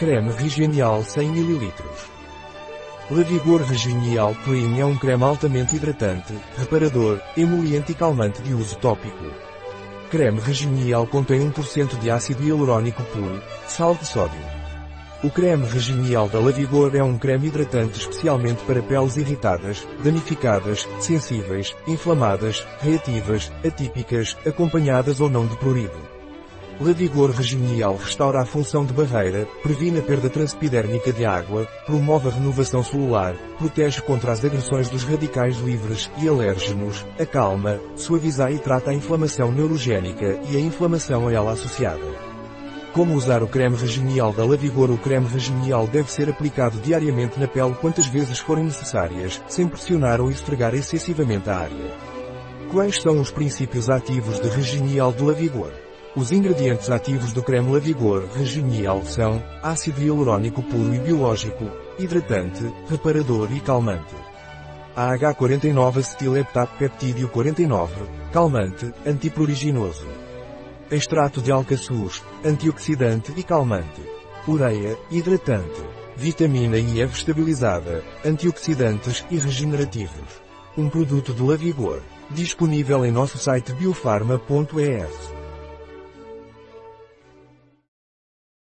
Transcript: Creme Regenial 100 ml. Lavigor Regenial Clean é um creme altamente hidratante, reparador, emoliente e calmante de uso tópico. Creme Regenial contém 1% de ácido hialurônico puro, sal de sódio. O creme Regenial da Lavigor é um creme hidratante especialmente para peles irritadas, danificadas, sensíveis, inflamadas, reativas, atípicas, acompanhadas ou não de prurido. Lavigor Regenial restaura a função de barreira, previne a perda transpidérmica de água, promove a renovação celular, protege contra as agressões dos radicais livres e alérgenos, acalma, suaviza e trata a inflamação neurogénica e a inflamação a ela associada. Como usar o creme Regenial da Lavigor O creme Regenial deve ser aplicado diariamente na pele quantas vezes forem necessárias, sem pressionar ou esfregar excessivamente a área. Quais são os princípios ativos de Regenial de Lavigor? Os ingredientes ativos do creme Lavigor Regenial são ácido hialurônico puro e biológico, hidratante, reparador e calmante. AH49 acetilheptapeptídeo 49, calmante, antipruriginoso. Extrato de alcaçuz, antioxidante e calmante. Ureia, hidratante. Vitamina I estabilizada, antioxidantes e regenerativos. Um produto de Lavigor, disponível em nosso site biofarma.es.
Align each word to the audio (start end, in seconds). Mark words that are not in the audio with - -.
Creme 0.00 0.32
Regenial 0.32 1.04
100 1.04 1.28
ml. 1.28 1.74
Lavigor 3.10 3.60
Regenial 3.60 4.34
Clean 4.44 4.80
é 4.80 4.84
um 4.86 4.96
creme 4.96 5.22
altamente 5.24 5.76
hidratante, 5.76 6.32
reparador, 6.56 7.20
emoliente 7.36 7.92
e 7.92 7.94
calmante 7.94 8.40
de 8.40 8.54
uso 8.54 8.78
tópico. 8.78 9.30
Creme 10.10 10.40
Regenial 10.40 11.06
contém 11.06 11.40
1% 11.52 11.98
de 11.98 12.10
ácido 12.10 12.42
hialurônico 12.42 13.02
puro, 13.12 13.42
sal 13.66 13.94
de 13.94 14.06
sódio. 14.06 14.40
O 15.22 15.28
creme 15.28 15.66
Regenial 15.66 16.30
da 16.30 16.40
Lavigor 16.40 16.96
é 16.96 17.02
um 17.02 17.18
creme 17.18 17.48
hidratante 17.48 18.00
especialmente 18.00 18.64
para 18.64 18.82
peles 18.82 19.18
irritadas, 19.18 19.86
danificadas, 20.02 20.88
sensíveis, 20.98 21.76
inflamadas, 21.86 22.66
reativas, 22.80 23.52
atípicas, 23.62 24.34
acompanhadas 24.46 25.20
ou 25.20 25.28
não 25.28 25.46
de 25.46 25.58
prurido. 25.58 25.99
Lavigor 26.80 27.30
Regenial 27.32 27.94
restaura 27.96 28.40
a 28.40 28.46
função 28.46 28.86
de 28.86 28.94
barreira, 28.94 29.46
previne 29.62 29.98
a 29.98 30.02
perda 30.02 30.30
transpidérmica 30.30 31.12
de 31.12 31.26
água, 31.26 31.68
promove 31.84 32.28
a 32.28 32.32
renovação 32.32 32.82
celular, 32.82 33.34
protege 33.58 34.00
contra 34.00 34.32
as 34.32 34.42
agressões 34.42 34.88
dos 34.88 35.04
radicais 35.04 35.58
livres 35.58 36.10
e 36.16 36.26
alérgenos, 36.26 37.04
acalma, 37.18 37.78
suaviza 37.96 38.50
e 38.50 38.58
trata 38.58 38.92
a 38.92 38.94
inflamação 38.94 39.52
neurogénica 39.52 40.40
e 40.48 40.56
a 40.56 40.60
inflamação 40.60 41.28
a 41.28 41.32
ela 41.34 41.52
associada. 41.52 42.00
Como 42.94 43.14
usar 43.14 43.42
o 43.42 43.46
creme 43.46 43.76
Regenial 43.76 44.32
da 44.32 44.44
Lavigor 44.46 44.90
O 44.90 44.96
creme 44.96 45.26
Regenial 45.26 45.86
deve 45.86 46.10
ser 46.10 46.30
aplicado 46.30 46.78
diariamente 46.78 47.38
na 47.38 47.46
pele 47.46 47.76
quantas 47.78 48.06
vezes 48.06 48.38
forem 48.38 48.64
necessárias, 48.64 49.38
sem 49.46 49.68
pressionar 49.68 50.18
ou 50.18 50.30
esfregar 50.30 50.74
excessivamente 50.74 51.50
a 51.50 51.58
área. 51.58 51.94
Quais 52.72 52.96
são 53.02 53.20
os 53.20 53.30
princípios 53.30 53.90
ativos 53.90 54.40
de 54.40 54.48
Regenial 54.48 55.12
de 55.12 55.22
Lavigor? 55.22 55.89
Os 56.16 56.32
ingredientes 56.32 56.90
ativos 56.90 57.32
do 57.32 57.40
creme 57.40 57.72
Lavigor 57.72 58.24
Regenial 58.34 59.04
são 59.04 59.40
ácido 59.62 60.02
hialurônico 60.02 60.60
puro 60.60 60.92
e 60.92 60.98
biológico, 60.98 61.70
hidratante, 62.00 62.64
reparador 62.88 63.48
e 63.52 63.60
calmante. 63.60 64.16
AH49 64.96 65.98
acetilheptapeptídeo 65.98 67.28
49, 67.28 67.94
calmante, 68.32 68.92
antipruriginoso. 69.06 70.08
Extrato 70.90 71.40
de 71.40 71.52
alcaçuz, 71.52 72.24
antioxidante 72.44 73.32
e 73.36 73.44
calmante. 73.44 74.02
Ureia, 74.48 74.98
hidratante. 75.12 75.80
Vitamina 76.16 76.76
I 76.76 77.02
estabilizada, 77.02 78.02
antioxidantes 78.26 79.24
e 79.30 79.38
regenerativos. 79.38 80.42
Um 80.76 80.88
produto 80.88 81.32
de 81.32 81.42
Lavigor, 81.42 82.02
disponível 82.30 83.06
em 83.06 83.12
nosso 83.12 83.38
site 83.38 83.72
biofarma.es. 83.72 85.39